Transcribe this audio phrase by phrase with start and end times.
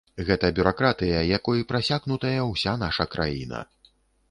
[0.27, 3.63] Гэта бюракратыя, якой прасякнутая ўся наша краіна.